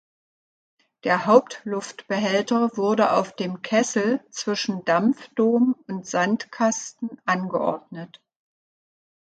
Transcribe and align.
Der 1.03 1.27
Hauptluftbehälter 1.27 2.71
wurde 2.75 3.11
auf 3.11 3.35
dem 3.35 3.61
Kessel 3.61 4.19
zwischen 4.31 4.83
Dampfdom 4.83 5.75
und 5.85 6.07
Sandkasten 6.07 7.21
angeordnet. 7.25 8.19